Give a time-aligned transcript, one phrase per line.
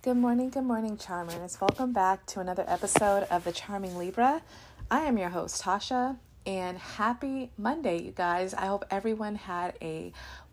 [0.00, 1.60] Good morning, good morning, Charmers.
[1.60, 4.42] Welcome back to another episode of The Charming Libra.
[4.88, 8.54] I am your host, Tasha, and happy Monday, you guys.
[8.54, 10.12] I hope everyone had a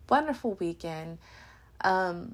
[0.09, 1.19] wonderful weekend.
[1.81, 2.33] Um,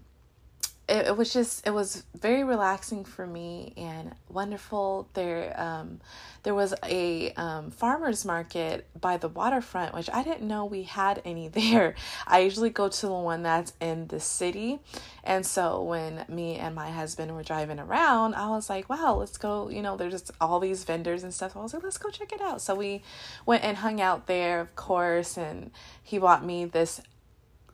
[0.91, 5.07] it, it was just it was very relaxing for me and wonderful.
[5.13, 6.01] There um
[6.43, 11.21] there was a um, farmers market by the waterfront which i didn't know we had
[11.23, 11.95] any there.
[12.27, 14.79] I usually go to the one that's in the city.
[15.23, 19.37] And so when me and my husband were driving around i was like wow let's
[19.37, 21.53] go you know there's just all these vendors and stuff.
[21.53, 22.61] So i was like let's go check it out.
[22.61, 23.01] So we
[23.45, 25.71] went and hung out there of course and
[26.03, 26.99] he bought me this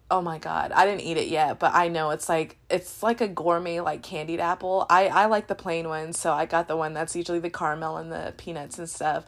[0.10, 0.72] oh my god.
[0.72, 4.04] I didn't eat it yet but i know it's like it's like a gourmet like
[4.04, 4.86] candied apple.
[4.90, 7.98] I i like the plain one so i got the one that's usually the caramel
[7.98, 9.26] and the peanuts and stuff.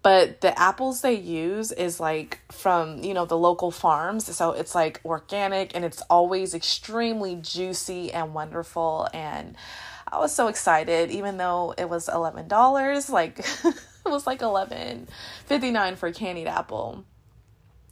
[0.00, 4.74] But the apples they use is like from you know the local farms so it's
[4.74, 9.08] like organic and it's always extremely juicy and wonderful.
[9.12, 9.56] And
[10.10, 13.74] i was so excited even though it was $11 like it
[14.06, 17.04] was like 11.59 for a candied apple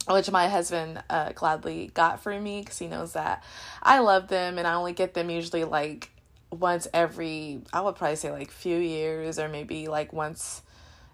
[0.07, 3.43] which my husband uh, gladly got for me because he knows that
[3.83, 6.09] I love them and I only get them usually like
[6.51, 10.61] once every, I would probably say like few years or maybe like once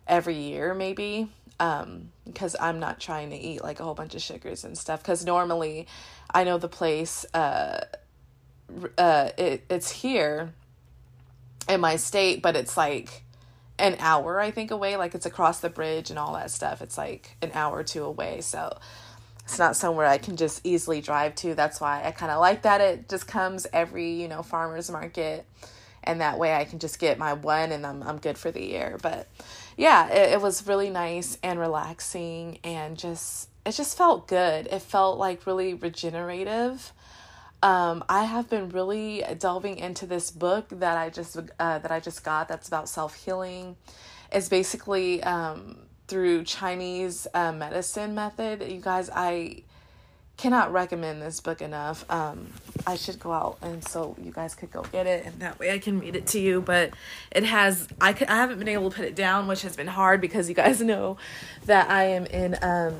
[0.08, 1.30] every year, maybe.
[1.60, 5.02] Um, because I'm not trying to eat like a whole bunch of sugars and stuff.
[5.02, 5.88] Because normally,
[6.34, 7.82] I know the place, uh,
[8.98, 10.54] uh, it it's here
[11.70, 13.23] in my state, but it's like
[13.84, 16.82] an hour I think away like it's across the bridge and all that stuff.
[16.82, 18.78] It's like an hour or two away so
[19.44, 21.54] it's not somewhere I can just easily drive to.
[21.54, 25.46] That's why I kind of like that it just comes every you know farmers market
[26.02, 28.64] and that way I can just get my one and I'm I'm good for the
[28.64, 28.98] year.
[29.02, 29.28] But
[29.76, 34.68] yeah it, it was really nice and relaxing and just it just felt good.
[34.68, 36.94] It felt like really regenerative
[37.64, 42.02] um, I have been really delving into this book that I just uh, that I
[42.02, 42.50] just got.
[42.50, 43.78] That's about self healing.
[44.34, 45.78] It's basically um,
[46.10, 48.70] through Chinese uh, medicine method.
[48.70, 49.64] You guys, I
[50.36, 52.04] cannot recommend this book enough.
[52.12, 52.52] Um,
[52.86, 55.72] I should go out and so you guys could go get it, and that way
[55.72, 56.60] I can read it to you.
[56.60, 56.92] But
[57.32, 59.88] it has I could I haven't been able to put it down, which has been
[59.88, 61.16] hard because you guys know
[61.66, 62.96] that I am in um,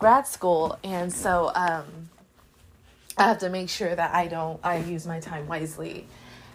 [0.00, 1.52] grad school, and so.
[1.54, 1.84] Um,
[3.16, 6.06] I have to make sure that I don't I use my time wisely.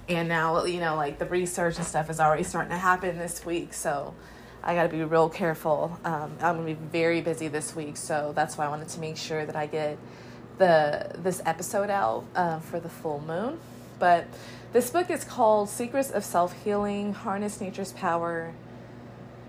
[0.10, 3.46] And now, you know, like the research and stuff is already starting to happen this
[3.46, 4.14] week, so
[4.64, 6.00] I got to be real careful.
[6.04, 9.18] Um, I'm gonna be very busy this week, so that's why I wanted to make
[9.18, 9.98] sure that I get
[10.58, 13.60] the this episode out uh, for the full moon.
[14.00, 14.28] But
[14.74, 18.54] this book is called Secrets of Self Healing: Harness Nature's Power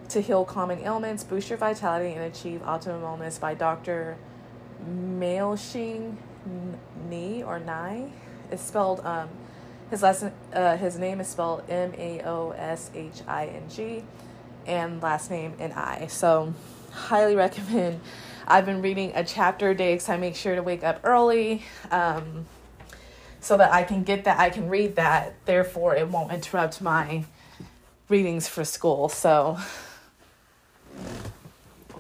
[0.09, 4.17] to Heal Common Ailments, Boost Your Vitality, and Achieve Optimum Wellness by Dr.
[4.89, 6.17] Maoshing
[7.09, 8.11] Ni or Nai.
[8.51, 9.29] It's spelled um,
[9.91, 14.03] his last uh, his name is spelled M A O S H I N G,
[14.67, 16.07] and last name N I.
[16.09, 16.53] So,
[16.91, 18.01] highly recommend.
[18.47, 21.63] I've been reading a chapter a day because I make sure to wake up early,
[21.91, 22.47] um,
[23.41, 25.35] so that I can get that I can read that.
[25.47, 27.25] Therefore, it won't interrupt my
[28.09, 29.09] readings for school.
[29.09, 29.59] So,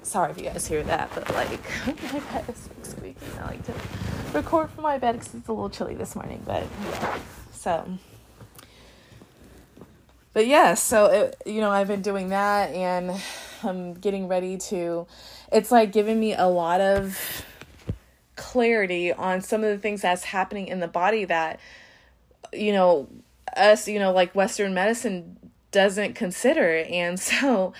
[0.02, 3.16] sorry if you guys hear that, but like my bed is squeaking.
[3.40, 3.72] I like to
[4.38, 7.18] record from my bed because it's a little chilly this morning, but yeah.
[7.52, 7.98] So,
[10.32, 13.20] but yeah, so it, you know, I've been doing that and
[13.64, 15.06] I'm getting ready to,
[15.52, 17.44] it's like giving me a lot of
[18.36, 21.58] clarity on some of the things that's happening in the body that,
[22.52, 23.08] you know,
[23.56, 25.36] us, you know, like Western medicine
[25.72, 26.84] doesn't consider.
[26.88, 27.72] And so,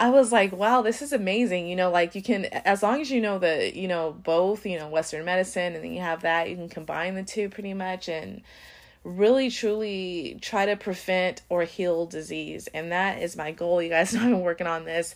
[0.00, 1.68] I was like, wow, this is amazing.
[1.68, 4.78] You know, like you can, as long as you know the, you know, both, you
[4.78, 8.08] know, Western medicine and then you have that, you can combine the two pretty much
[8.08, 8.40] and
[9.04, 12.66] really truly try to prevent or heal disease.
[12.72, 13.82] And that is my goal.
[13.82, 15.14] You guys know I've been working on this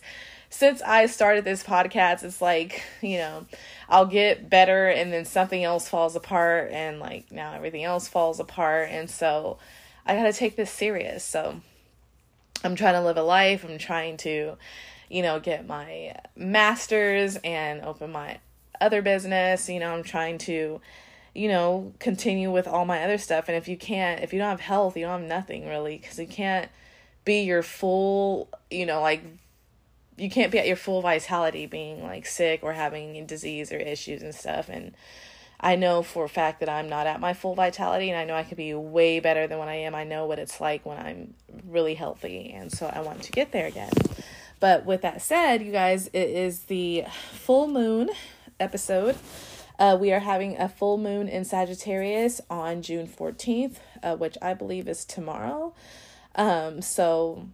[0.51, 2.23] since I started this podcast.
[2.23, 3.47] It's like, you know,
[3.89, 8.39] I'll get better and then something else falls apart and like now everything else falls
[8.39, 8.89] apart.
[8.91, 9.57] And so
[10.05, 11.23] I got to take this serious.
[11.23, 11.61] So,
[12.65, 13.63] I'm trying to live a life.
[13.63, 14.57] I'm trying to,
[15.09, 18.39] you know, get my master's and open my
[18.81, 19.69] other business.
[19.69, 20.81] You know, I'm trying to,
[21.33, 23.47] you know, continue with all my other stuff.
[23.47, 26.19] And if you can't, if you don't have health, you don't have nothing really because
[26.19, 26.69] you can't
[27.23, 29.21] be your full, you know, like
[30.17, 34.21] you can't be at your full vitality being like sick or having disease or issues
[34.21, 34.69] and stuff.
[34.69, 34.93] And
[35.59, 38.35] I know for a fact that I'm not at my full vitality and I know
[38.35, 39.95] I could be way better than what I am.
[39.95, 41.33] I know what it's like when I'm
[41.67, 43.91] really healthy and so I want to get there again.
[44.59, 48.09] But with that said, you guys, it is the full moon
[48.59, 49.17] episode.
[49.77, 54.53] Uh, we are having a full moon in Sagittarius on June 14th, uh, which I
[54.53, 55.73] believe is tomorrow.
[56.35, 57.47] Um, so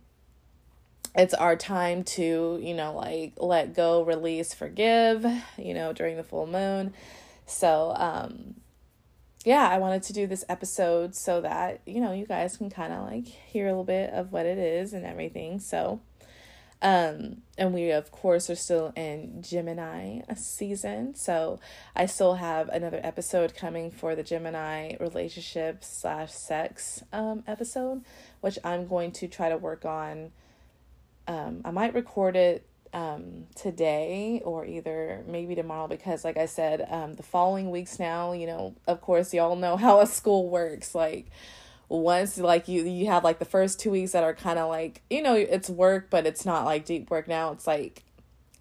[1.15, 5.25] it's our time to, you know, like let go, release, forgive,
[5.57, 6.93] you know, during the full moon.
[7.45, 8.55] So, um,
[9.43, 12.93] yeah, I wanted to do this episode so that, you know, you guys can kind
[12.93, 15.59] of like hear a little bit of what it is and everything.
[15.59, 16.01] So,
[16.81, 21.59] um, and we of course are still in Gemini season, so
[21.95, 28.03] I still have another episode coming for the Gemini relationship slash sex um episode,
[28.41, 30.31] which I'm going to try to work on.
[31.27, 36.85] Um, I might record it um today or either maybe tomorrow because like I said,
[36.89, 40.93] um the following weeks now, you know, of course y'all know how a school works.
[40.95, 41.27] Like
[41.91, 45.01] once like you you have like the first two weeks that are kind of like
[45.09, 48.03] you know it's work but it's not like deep work now it's like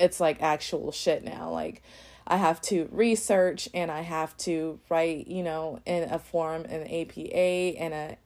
[0.01, 1.81] it's like actual shit now like
[2.27, 6.83] i have to research and i have to write you know in a form an
[6.83, 8.17] apa and a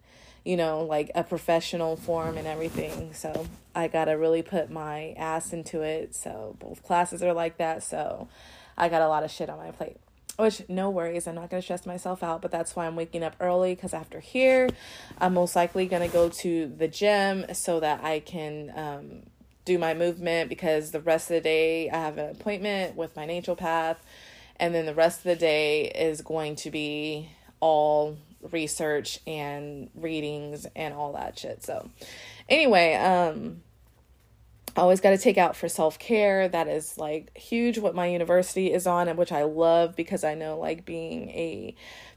[0.44, 3.12] you know like a professional form and everything.
[3.14, 6.14] So i gotta really put my ass into it.
[6.14, 7.82] So both classes are like that.
[7.82, 8.28] So
[8.76, 9.98] i got a lot of shit on my plate
[10.36, 11.26] which no worries.
[11.26, 14.20] I'm not to stress myself out but that's why i'm waking up early because after
[14.20, 14.68] here
[15.18, 19.22] i'm most likely to go to the gym so that i can um,
[19.64, 23.26] do my movement because the rest of the day i have an appointment with my
[23.26, 23.96] naturopath
[24.56, 27.28] and then the rest of the day is going to be
[27.60, 28.16] all
[28.50, 31.88] research and readings and all that shit so
[32.48, 33.62] anyway um
[34.76, 36.48] always got to take out for self care.
[36.48, 40.34] That is like huge what my university is on, and which I love because I
[40.34, 41.74] know like being a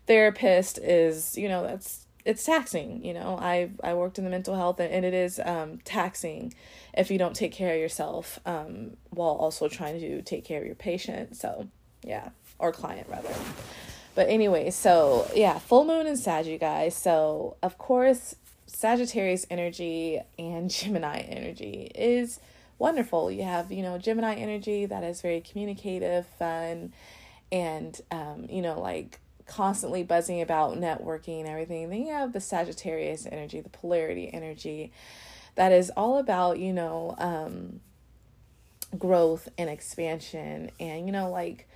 [0.07, 3.03] therapist is, you know, that's it's taxing.
[3.05, 6.53] You know, I I worked in the mental health and, and it is um, taxing
[6.97, 10.65] if you don't take care of yourself um, while also trying to take care of
[10.65, 11.35] your patient.
[11.37, 11.67] So
[12.03, 12.29] yeah,
[12.59, 13.33] or client rather.
[14.17, 16.95] But anyway, so yeah, full moon in Sag, you guys.
[16.95, 18.33] So of course,
[18.65, 22.39] Sagittarius energy and Gemini energy is
[22.79, 23.29] wonderful.
[23.29, 26.93] You have, you know, Gemini energy that is very communicative, fun,
[27.51, 31.91] and, um, you know, like constantly buzzing about networking and everything.
[31.91, 34.91] Then you have the Sagittarius energy, the polarity energy
[35.53, 37.81] that is all about, you know, um,
[38.97, 41.67] growth and expansion and, you know, like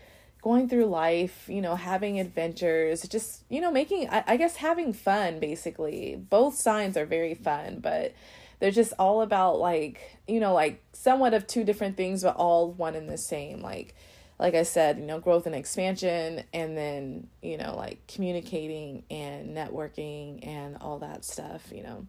[0.42, 4.92] going through life, you know, having adventures, just, you know, making, I, I guess, having
[4.92, 6.16] fun, basically.
[6.16, 8.14] Both signs are very fun, but
[8.60, 12.72] they're just all about, like, you know, like somewhat of two different things, but all
[12.72, 13.62] one and the same.
[13.62, 13.94] Like,
[14.40, 19.56] like I said, you know, growth and expansion, and then, you know, like communicating and
[19.56, 22.08] networking and all that stuff, you know.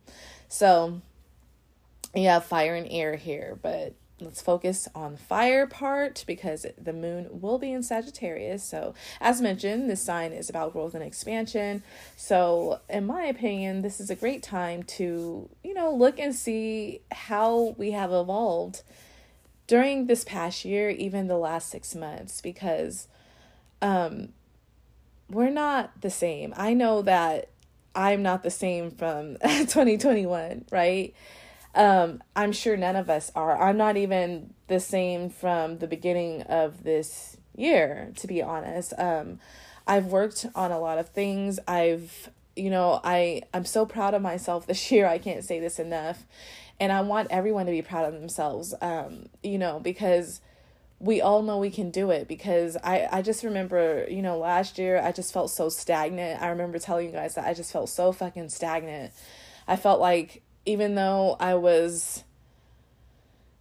[0.48, 1.02] So,
[2.14, 7.58] yeah, fire and air here, but let's focus on fire part because the moon will
[7.58, 8.62] be in Sagittarius.
[8.62, 11.82] So, as mentioned, this sign is about growth and expansion.
[12.16, 17.02] So, in my opinion, this is a great time to, you know, look and see
[17.10, 18.82] how we have evolved
[19.66, 23.08] during this past year, even the last 6 months because
[23.80, 24.28] um
[25.30, 26.52] we're not the same.
[26.56, 27.48] I know that
[27.94, 31.14] I'm not the same from 2021, right?
[31.74, 33.60] Um, I'm sure none of us are.
[33.60, 38.92] I'm not even the same from the beginning of this year, to be honest.
[38.98, 39.38] Um,
[39.86, 41.58] I've worked on a lot of things.
[41.66, 45.06] I've, you know, I I'm so proud of myself this year.
[45.06, 46.26] I can't say this enough,
[46.78, 48.74] and I want everyone to be proud of themselves.
[48.80, 50.40] Um, you know, because
[51.02, 54.78] we all know we can do it because I, I just remember, you know, last
[54.78, 56.40] year I just felt so stagnant.
[56.40, 59.12] I remember telling you guys that I just felt so fucking stagnant.
[59.66, 62.24] I felt like even though I was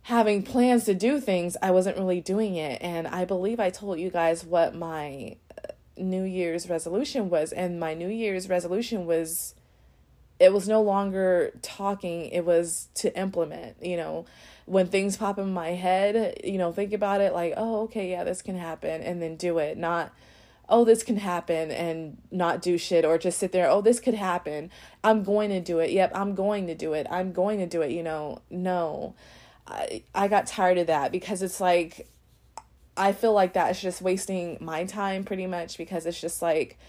[0.04, 2.82] having plans to do things, I wasn't really doing it.
[2.82, 7.52] And I believe I told you guys what my uh, New Year's resolution was.
[7.52, 9.56] And my New Year's resolution was
[10.40, 14.26] it was no longer talking, it was to implement, you know.
[14.66, 18.24] When things pop in my head, you know, think about it like, oh, okay, yeah,
[18.24, 19.78] this can happen, and then do it.
[19.78, 20.14] Not,
[20.72, 24.14] oh, this can happen and not do shit or just sit there, oh, this could
[24.14, 24.72] happen.
[25.04, 25.92] I'm going to do it.
[25.92, 27.06] Yep, I'm going to do it.
[27.12, 28.42] I'm going to do it, you know.
[28.50, 29.14] No.
[29.68, 32.10] I I got tired of that because it's like
[32.98, 36.80] I feel like that's just wasting my time pretty much because it's just like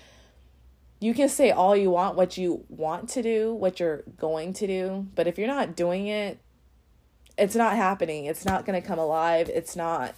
[1.01, 4.67] you can say all you want what you want to do, what you're going to
[4.67, 6.39] do, but if you're not doing it,
[7.37, 8.27] it's not happening.
[8.27, 9.49] It's not going to come alive.
[9.49, 10.15] It's not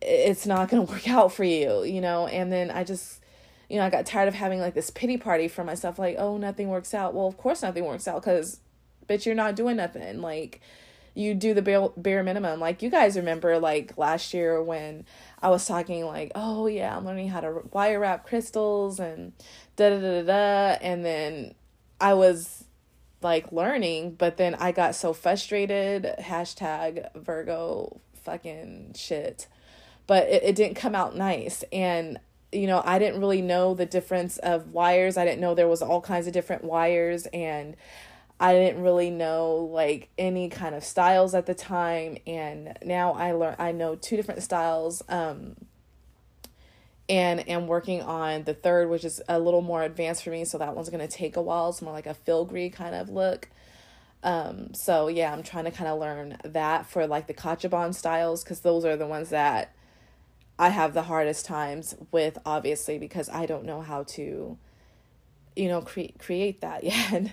[0.00, 2.26] it's not going to work out for you, you know?
[2.26, 3.20] And then I just,
[3.68, 6.36] you know, I got tired of having like this pity party for myself, like, oh,
[6.36, 7.14] nothing works out.
[7.14, 8.60] Well, of course nothing works out because,
[9.08, 10.20] bitch, you're not doing nothing.
[10.20, 10.60] Like,
[11.14, 12.60] you do the bare, bare minimum.
[12.60, 15.04] Like you guys remember like last year when
[15.40, 19.32] I was talking like, oh yeah, I'm learning how to wire wrap crystals and
[19.76, 21.54] da da da da, and then
[22.00, 22.64] I was
[23.22, 26.14] like learning, but then I got so frustrated.
[26.18, 29.46] Hashtag Virgo fucking shit.
[30.06, 31.64] But it, it didn't come out nice.
[31.72, 32.18] And,
[32.52, 35.16] you know, I didn't really know the difference of wires.
[35.16, 37.76] I didn't know there was all kinds of different wires and
[38.40, 43.32] I didn't really know like any kind of styles at the time and now I
[43.32, 45.54] learn I know two different styles um
[47.08, 50.44] and am working on the third, which is a little more advanced for me.
[50.44, 51.68] So that one's gonna take a while.
[51.68, 53.48] It's more like a filigree kind of look.
[54.22, 58.42] Um, so yeah, I'm trying to kind of learn that for like the cabochon styles
[58.42, 59.74] because those are the ones that
[60.58, 64.56] I have the hardest times with, obviously, because I don't know how to,
[65.56, 67.32] you know, create create that yet.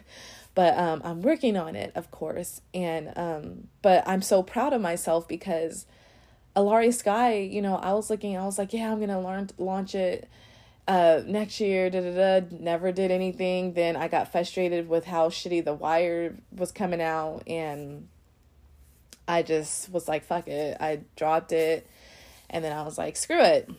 [0.56, 4.82] but um, I'm working on it, of course, and um, but I'm so proud of
[4.82, 5.86] myself because
[6.56, 9.96] Alarie Skye, you know, I was looking, I was like, yeah, I'm gonna learn launch
[9.96, 10.28] it
[10.88, 12.48] uh next year, da da da.
[12.60, 13.74] Never did anything.
[13.74, 18.08] Then I got frustrated with how shitty the wire was coming out, and
[19.28, 20.78] I just was like, fuck it.
[20.82, 21.88] I dropped it,
[22.52, 23.70] and then I was like, screw it.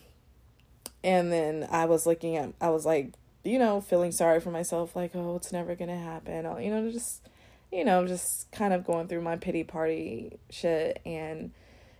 [1.04, 3.12] And then I was looking at, I was like,
[3.44, 6.44] you know, feeling sorry for myself, like, oh, it's never gonna happen.
[6.60, 7.28] You know, just,
[7.70, 11.52] you know, just kind of going through my pity party shit and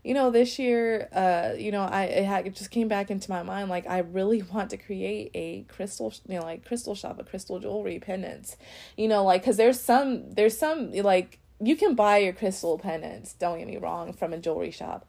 [0.04, 3.30] you know, this year, uh, you know, I it, had, it just came back into
[3.30, 7.20] my mind like I really want to create a crystal, you know, like crystal shop,
[7.20, 8.56] a crystal jewelry pendants,
[8.96, 13.34] you know, like because there's some there's some like you can buy your crystal pendants.
[13.34, 15.06] Don't get me wrong, from a jewelry shop,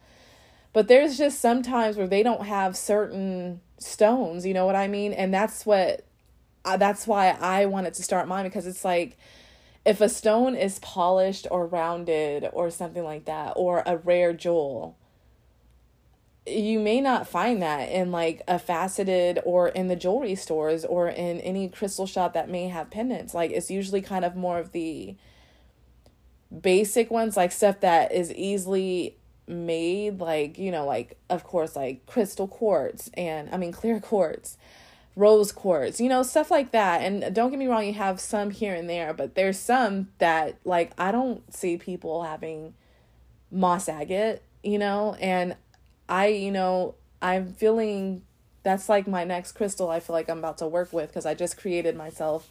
[0.74, 4.46] but there's just sometimes where they don't have certain stones.
[4.46, 5.13] You know what I mean?
[5.13, 6.06] And that's what,
[6.65, 9.18] uh, that's why I wanted to start mine because it's like
[9.86, 14.98] if a stone is polished or rounded or something like that or a rare jewel
[16.46, 21.08] you may not find that in like a faceted or in the jewelry stores or
[21.08, 24.72] in any crystal shop that may have pendants like it's usually kind of more of
[24.74, 25.15] the
[26.62, 29.15] basic ones like stuff that is easily
[29.48, 34.58] made like you know like of course like crystal quartz and i mean clear quartz
[35.16, 37.02] rose quartz, you know, stuff like that.
[37.02, 40.58] And don't get me wrong, you have some here and there, but there's some that
[40.64, 42.74] like I don't see people having
[43.52, 45.56] moss agate, you know, and
[46.10, 48.24] I, you know, I'm feeling
[48.64, 51.34] that's like my next crystal I feel like I'm about to work with because I
[51.34, 52.50] just created myself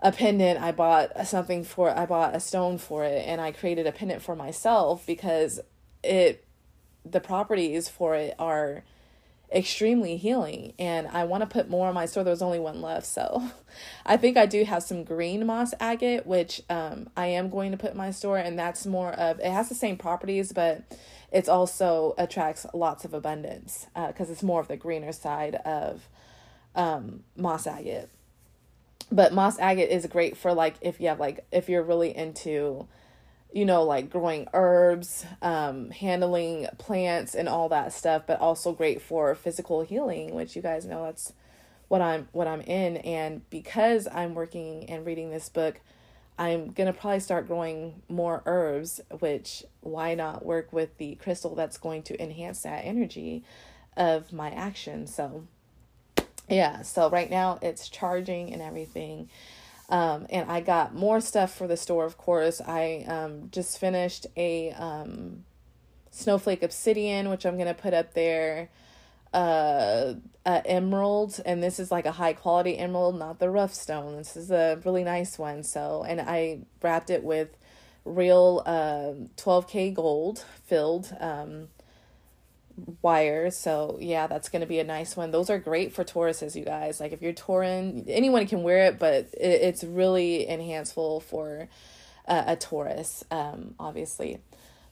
[0.00, 0.60] a pendant.
[0.60, 4.22] I bought something for I bought a stone for it and I created a pendant
[4.22, 5.60] for myself because
[6.06, 6.44] it
[7.04, 8.82] the properties for it are
[9.54, 12.24] extremely healing and I want to put more on my store.
[12.24, 13.06] There's only one left.
[13.06, 13.50] So
[14.06, 17.78] I think I do have some green moss agate, which um, I am going to
[17.78, 18.38] put in my store.
[18.38, 20.82] And that's more of, it has the same properties, but
[21.32, 26.08] it's also attracts lots of abundance because uh, it's more of the greener side of
[26.74, 28.08] um, moss agate.
[29.12, 32.88] But moss agate is great for like if you have like, if you're really into
[33.52, 39.00] you know, like growing herbs, um, handling plants and all that stuff, but also great
[39.00, 41.32] for physical healing, which you guys know that's
[41.88, 42.98] what I'm what I'm in.
[42.98, 45.80] And because I'm working and reading this book,
[46.38, 51.78] I'm gonna probably start growing more herbs, which why not work with the crystal that's
[51.78, 53.44] going to enhance that energy
[53.96, 55.06] of my action.
[55.06, 55.46] So
[56.48, 59.28] yeah, so right now it's charging and everything.
[59.88, 62.60] Um, and I got more stuff for the store, of course.
[62.60, 65.44] I um, just finished a um,
[66.10, 68.70] snowflake obsidian, which I'm going to put up there.
[69.32, 70.14] Uh,
[70.44, 74.16] emerald, and this is like a high quality emerald, not the rough stone.
[74.16, 75.62] This is a really nice one.
[75.62, 77.48] So, and I wrapped it with
[78.06, 81.68] real uh, 12K gold filled um,
[83.02, 83.50] wire.
[83.50, 85.30] So yeah, that's to be a nice one.
[85.30, 87.00] Those are great for Tauruses, you guys.
[87.00, 91.68] Like if you're Tauran, anyone can wear it, but it, it's really enhanceful for
[92.26, 94.38] uh, a Taurus, um, obviously.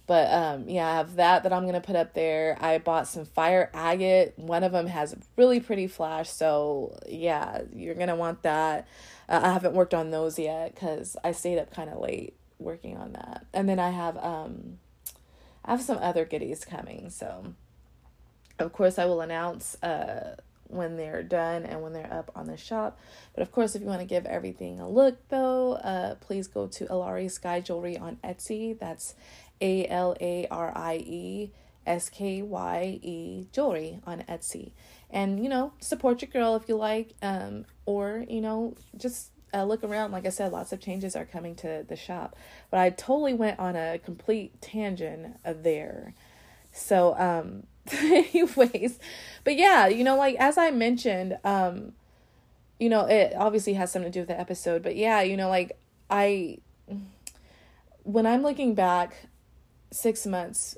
[0.06, 2.58] But um, yeah, I have that that I'm gonna put up there.
[2.60, 4.34] I bought some fire agate.
[4.36, 8.86] One of them has really pretty flash, so yeah, you're gonna want that.
[9.28, 12.96] Uh, I haven't worked on those yet because I stayed up kind of late working
[12.98, 13.46] on that.
[13.54, 14.78] And then I have um,
[15.64, 17.54] I have some other goodies coming, so
[18.58, 20.36] of course, I will announce uh,
[20.68, 22.98] when they're done and when they're up on the shop.
[23.34, 26.66] But of course, if you want to give everything a look, though, uh, please go
[26.66, 28.78] to Alarie Skye Jewelry on Etsy.
[28.78, 29.14] That's
[29.60, 31.52] A L A R I E
[31.86, 34.72] S K Y E Jewelry on Etsy.
[35.10, 39.62] And, you know, support your girl if you like, um, or, you know, just uh,
[39.64, 40.10] look around.
[40.10, 42.34] Like I said, lots of changes are coming to the shop.
[42.70, 46.14] But I totally went on a complete tangent there.
[46.72, 48.98] So, um, anyways,
[49.44, 51.92] but yeah, you know, like as I mentioned, um,
[52.78, 55.48] you know, it obviously has something to do with the episode, but yeah, you know,
[55.48, 55.76] like
[56.10, 56.58] I,
[58.02, 59.14] when I'm looking back
[59.90, 60.76] six months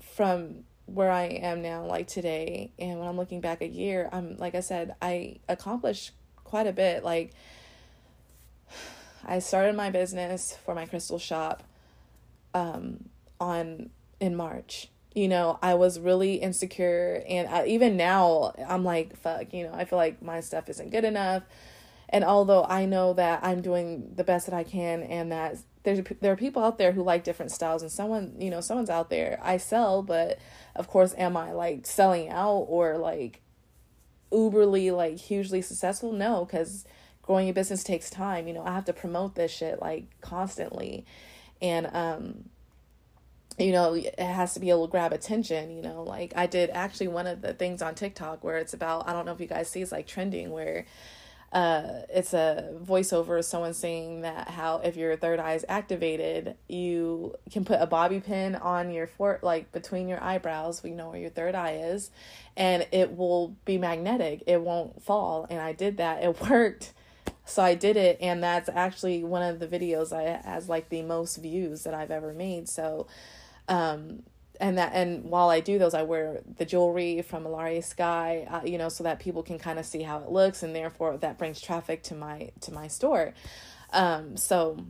[0.00, 4.36] from where I am now, like today, and when I'm looking back a year, I'm
[4.36, 6.12] like I said, I accomplished
[6.44, 7.04] quite a bit.
[7.04, 7.32] Like,
[9.24, 11.62] I started my business for my crystal shop
[12.54, 13.08] um,
[13.40, 14.88] on in March.
[15.18, 19.52] You know, I was really insecure, and I, even now, I'm like, fuck.
[19.52, 21.42] You know, I feel like my stuff isn't good enough.
[22.08, 26.00] And although I know that I'm doing the best that I can, and that there's
[26.20, 29.10] there are people out there who like different styles, and someone you know someone's out
[29.10, 29.40] there.
[29.42, 30.38] I sell, but
[30.76, 33.40] of course, am I like selling out or like
[34.30, 36.12] uberly like hugely successful?
[36.12, 36.84] No, because
[37.22, 38.46] growing a business takes time.
[38.46, 41.04] You know, I have to promote this shit like constantly.
[41.60, 42.50] And um
[43.58, 46.70] you know, it has to be able to grab attention, you know, like I did
[46.70, 49.46] actually one of the things on TikTok where it's about I don't know if you
[49.46, 50.86] guys see it's like trending where
[51.50, 56.54] uh it's a voiceover of someone saying that how if your third eye is activated
[56.68, 61.08] you can put a bobby pin on your fort like between your eyebrows you know
[61.08, 62.10] where your third eye is
[62.58, 64.42] and it will be magnetic.
[64.46, 65.46] It won't fall.
[65.48, 66.22] And i did that.
[66.22, 66.92] It worked.
[67.46, 71.00] So I did it, and that's actually one of the videos I has like the
[71.00, 72.68] most views that I've ever made.
[72.68, 73.06] So,
[73.68, 74.22] um,
[74.60, 78.60] and that and while I do those, I wear the jewelry from Alarie Skye, uh,
[78.64, 81.38] you know, so that people can kind of see how it looks, and therefore that
[81.38, 83.34] brings traffic to my to my store.
[83.92, 84.84] Um, so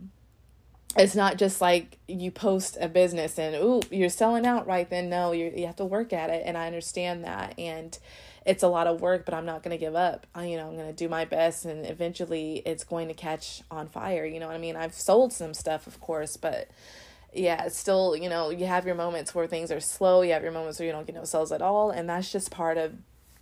[0.97, 5.09] it's not just like you post a business and ooh you're selling out right then.
[5.09, 7.97] No, you you have to work at it, and I understand that and
[8.45, 10.25] it's a lot of work, but I'm not going to give up.
[10.33, 13.61] I, you know, I'm going to do my best and eventually it's going to catch
[13.69, 14.25] on fire.
[14.25, 14.75] You know what I mean?
[14.75, 16.69] I've sold some stuff, of course, but
[17.33, 20.21] yeah, still, you know, you have your moments where things are slow.
[20.21, 21.91] You have your moments where you don't get no sales at all.
[21.91, 22.93] And that's just part of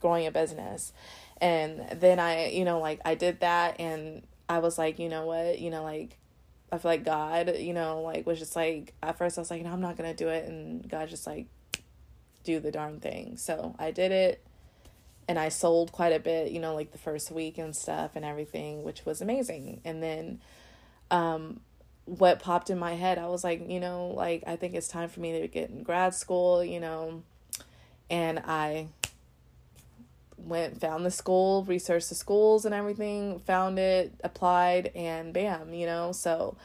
[0.01, 0.93] growing a business.
[1.39, 5.25] And then I, you know, like I did that and I was like, you know
[5.25, 6.17] what, you know, like
[6.71, 9.63] I feel like God, you know, like was just like at first I was like,
[9.63, 11.47] no, I'm not gonna do it, and God just like
[12.43, 13.37] do the darn thing.
[13.37, 14.43] So I did it
[15.27, 18.23] and I sold quite a bit, you know, like the first week and stuff and
[18.25, 19.81] everything, which was amazing.
[19.85, 20.41] And then
[21.11, 21.61] um
[22.07, 25.09] what popped in my head, I was like, you know, like I think it's time
[25.09, 27.21] for me to get in grad school, you know.
[28.09, 28.87] And I
[30.37, 35.85] went found the school, researched the schools and everything, found it, applied and bam, you
[35.85, 36.13] know.
[36.13, 36.55] So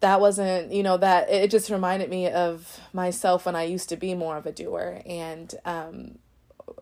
[0.00, 3.96] that wasn't, you know, that it just reminded me of myself when I used to
[3.96, 6.18] be more of a doer and um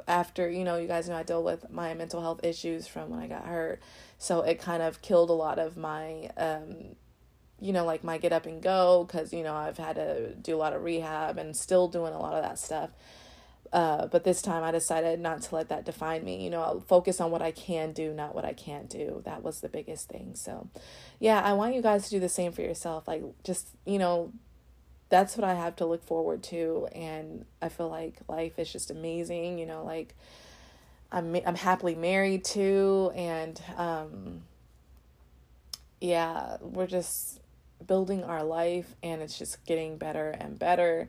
[0.06, 3.20] after you know you guys know I deal with my mental health issues from when
[3.20, 3.80] I got hurt
[4.18, 6.96] so it kind of killed a lot of my um
[7.62, 10.57] you know like my get up and go cuz you know I've had to do
[10.57, 12.90] a lot of rehab and still doing a lot of that stuff.
[13.72, 16.42] Uh but this time I decided not to let that define me.
[16.44, 19.22] You know I'll focus on what I can do not what I can't do.
[19.25, 20.35] That was the biggest thing.
[20.35, 20.68] So
[21.20, 23.07] yeah I want you guys to do the same for yourself.
[23.07, 24.33] Like just you know
[25.12, 26.88] that's what I have to look forward to.
[26.92, 30.14] And I feel like life is just amazing, you know, like
[31.12, 33.12] I'm I'm happily married too.
[33.14, 34.42] And um
[36.01, 37.41] yeah, we're just
[37.86, 41.08] building our life and it's just getting better and better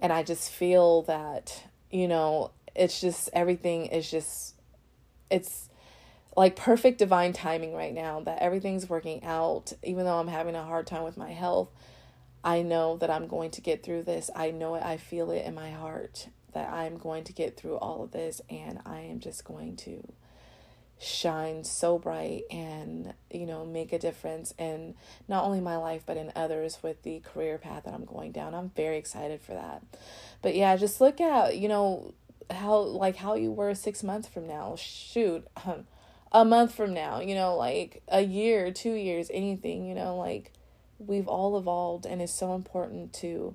[0.00, 4.54] and I just feel that, you know, it's just everything is just
[5.30, 5.68] it's
[6.36, 10.64] like perfect divine timing right now that everything's working out even though I'm having a
[10.64, 11.68] hard time with my health
[12.44, 14.30] I know that I'm going to get through this.
[14.36, 14.84] I know it.
[14.84, 18.42] I feel it in my heart that I'm going to get through all of this
[18.50, 20.12] and I am just going to
[21.04, 24.94] shine so bright and you know make a difference in
[25.28, 28.54] not only my life but in others with the career path that I'm going down.
[28.54, 29.82] I'm very excited for that.
[30.42, 32.14] But yeah, just look at, you know,
[32.50, 34.76] how like how you were 6 months from now.
[34.76, 35.46] Shoot.
[35.66, 35.86] Um,
[36.32, 40.50] a month from now, you know, like a year, 2 years, anything, you know, like
[40.98, 43.54] we've all evolved and it's so important to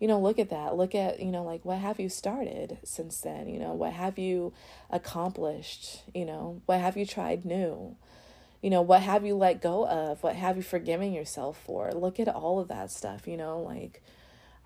[0.00, 0.76] you know look at that.
[0.76, 3.48] Look at you know like what have you started since then?
[3.48, 4.52] You know what have you
[4.90, 6.02] accomplished?
[6.14, 7.96] You know what have you tried new?
[8.62, 10.22] You know what have you let go of?
[10.22, 11.92] What have you forgiven yourself for?
[11.92, 14.02] Look at all of that stuff you know like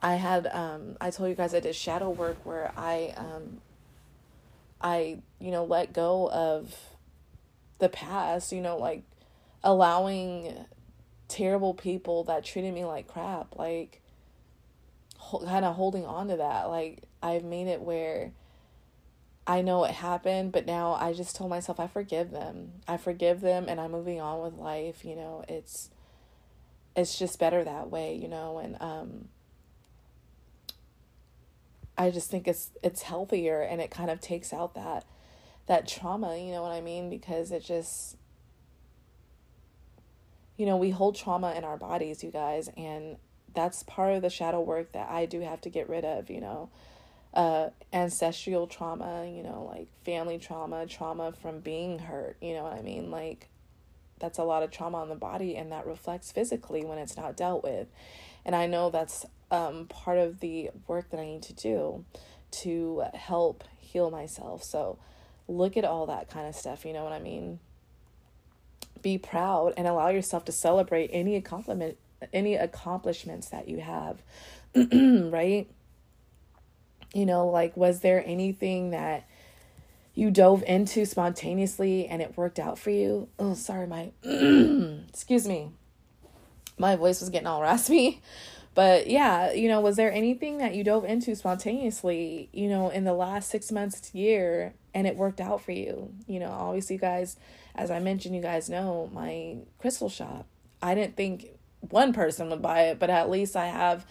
[0.03, 3.61] i had um i told you guys i did shadow work where i um
[4.81, 6.75] i you know let go of
[7.79, 9.03] the past you know like
[9.63, 10.67] allowing
[11.29, 14.01] terrible people that treated me like crap like
[15.45, 18.33] kind of holding on to that like i've made it where
[19.47, 22.73] I know it happened, but now I just told myself I forgive them.
[22.89, 25.45] I forgive them and I'm moving on with life, you know.
[25.49, 25.91] It's
[26.97, 29.29] it's just better that way, you know, and um
[31.97, 35.05] I just think it's it's healthier and it kind of takes out that
[35.67, 37.11] that trauma, you know what I mean?
[37.11, 38.17] Because it just
[40.57, 43.17] you know, we hold trauma in our bodies, you guys, and
[43.55, 46.41] that's part of the shadow work that I do have to get rid of, you
[46.41, 46.69] know.
[47.33, 52.75] Uh, ancestral trauma, you know, like family trauma, trauma from being hurt, you know what
[52.75, 53.11] I mean?
[53.11, 53.49] Like,
[54.21, 57.37] that's a lot of trauma on the body, and that reflects physically when it's not
[57.37, 57.89] dealt with.
[58.45, 62.05] And I know that's um, part of the work that I need to do
[62.63, 64.63] to help heal myself.
[64.63, 64.99] So,
[65.49, 67.59] look at all that kind of stuff, you know what I mean?
[69.03, 71.99] Be proud and allow yourself to celebrate any accomplishment
[72.33, 74.23] any accomplishments that you have.
[74.75, 75.69] right?
[77.13, 79.25] You know, like was there anything that
[80.15, 83.29] you dove into spontaneously and it worked out for you?
[83.39, 84.13] Oh, sorry, my
[85.09, 85.71] excuse me.
[86.77, 88.21] My voice was getting all raspy.
[88.75, 93.05] But yeah, you know, was there anything that you dove into spontaneously, you know, in
[93.05, 96.13] the last six months, year, and it worked out for you?
[96.27, 97.37] You know, obviously, you guys,
[97.77, 100.47] as I mentioned, you guys know my crystal shop.
[100.83, 101.47] I didn't think
[101.91, 104.07] one person would buy it, but at least I have,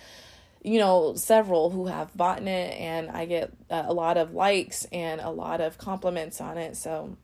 [0.63, 5.21] you know, several who have bought it, and I get a lot of likes and
[5.21, 6.77] a lot of compliments on it.
[6.77, 7.17] So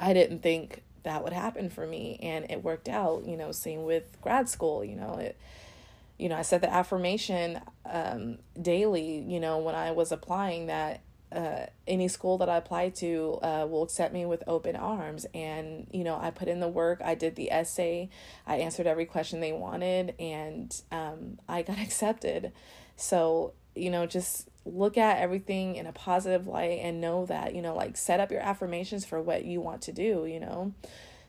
[0.00, 3.26] I didn't think that would happen for me, and it worked out.
[3.26, 4.84] You know, same with grad school.
[4.84, 5.36] You know, it
[6.18, 11.00] you know, I said the affirmation um, daily, you know, when I was applying that
[11.34, 15.26] uh, any school that I apply to uh, will accept me with open arms.
[15.34, 18.08] And, you know, I put in the work, I did the essay,
[18.46, 22.52] I answered every question they wanted, and um, I got accepted.
[22.96, 27.60] So, you know, just look at everything in a positive light and know that, you
[27.60, 30.72] know, like set up your affirmations for what you want to do, you know.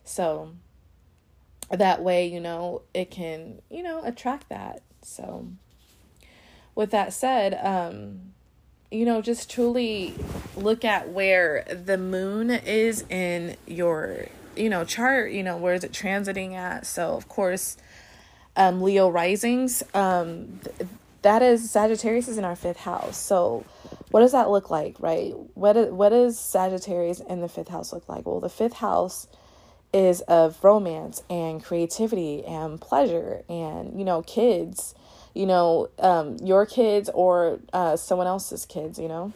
[0.04, 0.52] So,
[1.72, 4.84] that way, you know, it can, you know, attract that.
[5.02, 5.48] So,
[6.76, 8.35] with that said, um,
[8.92, 10.14] you know, just truly
[10.56, 15.84] look at where the moon is in your, you know, chart, you know, where is
[15.84, 16.86] it transiting at?
[16.86, 17.78] So, of course,
[18.56, 20.90] um, Leo risings, um, th-
[21.24, 23.18] that is Sagittarius is in our fifth house.
[23.18, 23.66] So,
[24.12, 25.34] what does that look like, right?
[25.56, 28.26] What is, what does Sagittarius in the fifth house look like?
[28.26, 29.28] Well, the fifth house
[29.96, 34.94] is of romance and creativity and pleasure and you know kids
[35.36, 39.32] you know um, your kids or uh, someone else's kids you know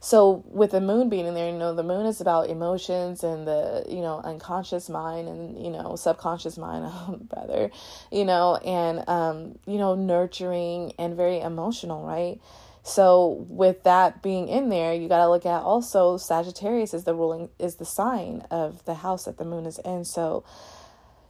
[0.00, 3.48] so with the moon being in there you know the moon is about emotions and
[3.48, 6.84] the you know unconscious mind and you know subconscious mind
[7.36, 7.70] rather
[8.12, 12.38] you know and um, you know nurturing and very emotional right
[12.86, 17.14] so with that being in there, you got to look at also Sagittarius is the
[17.14, 20.04] ruling is the sign of the house that the moon is in.
[20.04, 20.44] So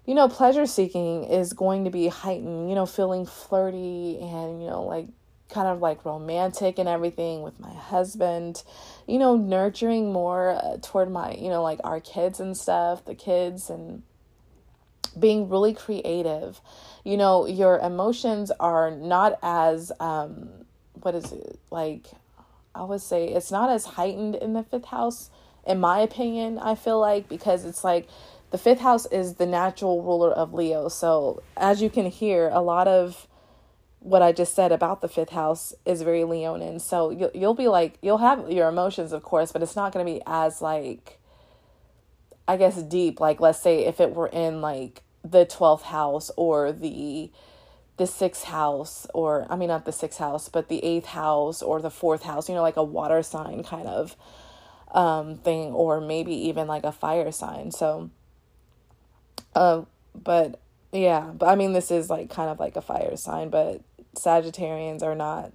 [0.07, 4.69] you know, pleasure seeking is going to be heightened, you know, feeling flirty and, you
[4.69, 5.07] know, like
[5.49, 8.62] kind of like romantic and everything with my husband,
[9.07, 13.14] you know, nurturing more uh, toward my, you know, like our kids and stuff, the
[13.14, 14.03] kids and
[15.19, 16.61] being really creative.
[17.05, 20.64] You know, your emotions are not as um
[21.05, 22.07] what is it like
[22.75, 25.31] i would say it's not as heightened in the fifth house
[25.67, 28.09] in my opinion i feel like because it's like
[28.55, 30.87] the fifth house is the natural ruler of leo.
[30.87, 33.27] So as you can hear a lot of
[33.99, 36.79] what i just said about the fifth house is very leonin.
[36.79, 40.07] So you'll, you'll be like you'll have your emotions of course but it's not going
[40.07, 41.19] to be as like
[42.47, 43.19] i guess deep.
[43.19, 47.33] Like let's say if it were in like the 12th house or the
[47.97, 51.83] the sixth house, or I mean, not the sixth house, but the eighth house or
[51.83, 54.14] the fourth house, you know, like a water sign kind of
[54.93, 57.73] um, thing, or maybe even like a fire sign.
[57.73, 58.11] So,
[59.55, 59.83] uh,
[60.14, 60.61] but
[60.93, 63.83] yeah, but I mean, this is like kind of like a fire sign, but
[64.14, 65.53] Sagittarians are not.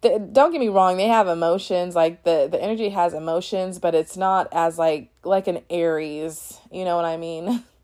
[0.00, 1.94] They, don't get me wrong; they have emotions.
[1.94, 6.58] Like the the energy has emotions, but it's not as like like an Aries.
[6.70, 7.64] You know what I mean?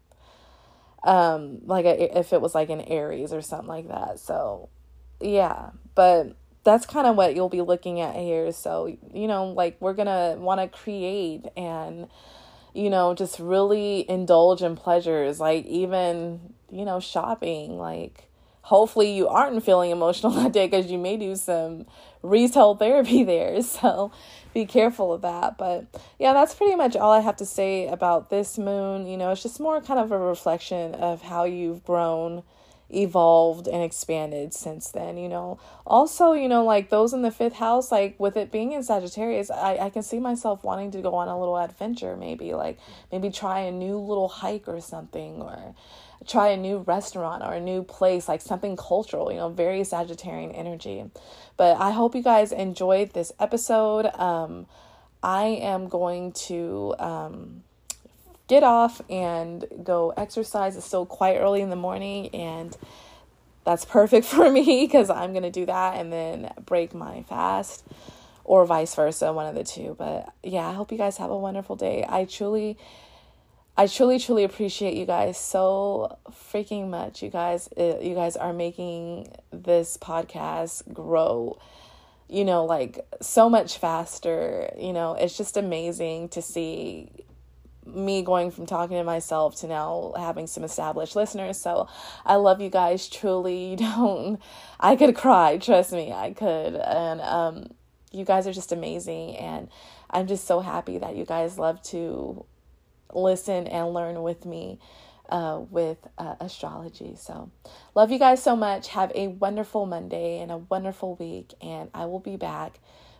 [1.04, 4.68] um like a, if it was like an aries or something like that so
[5.20, 9.76] yeah but that's kind of what you'll be looking at here so you know like
[9.80, 12.08] we're gonna want to create and
[12.74, 18.28] you know just really indulge in pleasures like even you know shopping like
[18.62, 21.86] hopefully you aren't feeling emotional that day because you may do some
[22.22, 24.10] retail therapy there so
[24.54, 25.58] be careful of that.
[25.58, 25.86] But
[26.18, 29.06] yeah, that's pretty much all I have to say about this moon.
[29.06, 32.44] You know, it's just more kind of a reflection of how you've grown
[32.90, 35.58] evolved and expanded since then, you know.
[35.86, 39.50] Also, you know, like those in the fifth house, like with it being in Sagittarius,
[39.50, 42.78] I, I can see myself wanting to go on a little adventure, maybe like
[43.10, 45.74] maybe try a new little hike or something, or
[46.26, 50.56] try a new restaurant or a new place, like something cultural, you know, very Sagittarian
[50.56, 51.04] energy.
[51.56, 54.06] But I hope you guys enjoyed this episode.
[54.14, 54.66] Um,
[55.22, 57.63] I am going to um,
[58.54, 60.76] get off and go exercise.
[60.76, 62.76] It's still quite early in the morning, and
[63.64, 67.84] that's perfect for me because I'm going to do that and then break my fast
[68.44, 69.96] or vice versa, one of the two.
[69.98, 72.04] But yeah, I hope you guys have a wonderful day.
[72.08, 72.78] I truly.
[73.76, 77.24] I truly, truly appreciate you guys so freaking much.
[77.24, 81.58] You guys, uh, you guys are making this podcast grow
[82.28, 84.72] you know, like so much faster.
[84.78, 87.23] You know, it's just amazing to see
[87.86, 91.58] me going from talking to myself to now having some established listeners.
[91.58, 91.88] So
[92.24, 93.64] I love you guys truly.
[93.74, 94.40] You don't
[94.78, 96.76] I could cry, trust me, I could.
[96.76, 97.70] And um
[98.12, 99.68] you guys are just amazing and
[100.10, 102.44] I'm just so happy that you guys love to
[103.12, 104.78] listen and learn with me
[105.28, 107.14] uh, with uh, astrology.
[107.16, 107.50] So,
[107.94, 108.88] love you guys so much.
[108.88, 111.54] Have a wonderful Monday and a wonderful week.
[111.60, 112.78] And I will be back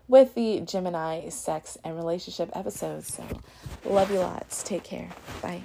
[0.08, 3.14] with the Gemini sex and relationship episodes.
[3.14, 3.24] So,
[3.84, 4.62] love you lots.
[4.62, 5.08] Take care.
[5.42, 5.62] Bye.